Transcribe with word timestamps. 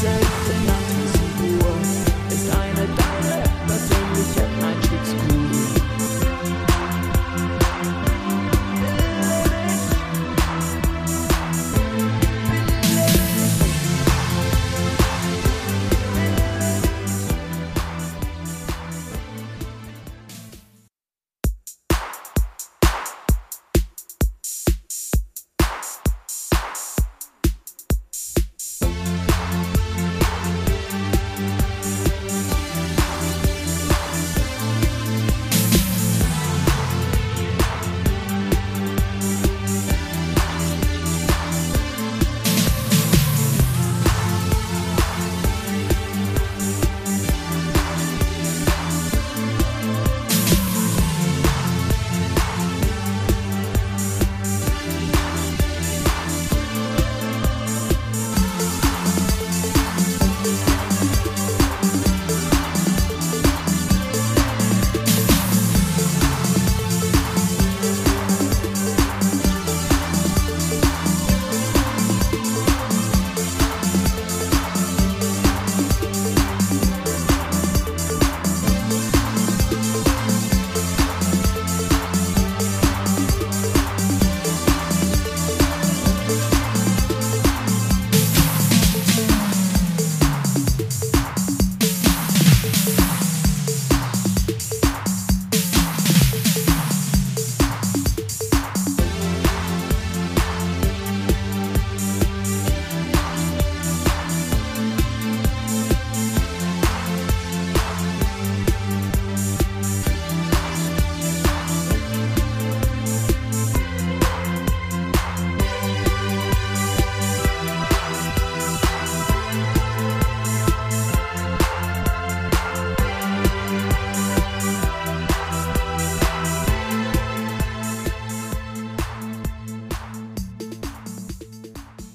said 0.00 0.47